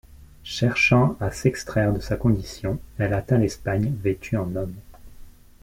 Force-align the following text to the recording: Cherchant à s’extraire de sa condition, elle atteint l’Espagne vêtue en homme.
Cherchant 0.41 1.15
à 1.19 1.29
s’extraire 1.29 1.93
de 1.93 1.99
sa 1.99 2.17
condition, 2.17 2.79
elle 2.97 3.13
atteint 3.13 3.37
l’Espagne 3.37 3.93
vêtue 4.01 4.35
en 4.35 4.55
homme. 4.55 4.73